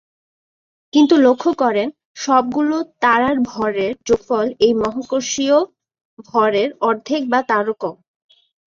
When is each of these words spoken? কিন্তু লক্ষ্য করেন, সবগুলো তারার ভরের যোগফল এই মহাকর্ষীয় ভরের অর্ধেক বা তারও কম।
কিন্তু 0.93 1.15
লক্ষ্য 1.25 1.51
করেন, 1.61 1.87
সবগুলো 2.17 2.75
তারার 3.03 3.37
ভরের 3.49 3.93
যোগফল 4.07 4.47
এই 4.65 4.73
মহাকর্ষীয় 4.81 5.57
ভরের 6.27 6.69
অর্ধেক 6.87 7.21
বা 7.31 7.39
তারও 7.49 7.73
কম। 7.81 7.95